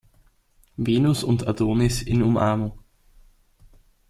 Venus 0.79 1.23
und 1.23 1.45
Adonis 1.47 2.01
in 2.01 2.23
Umarmung. 2.23 2.79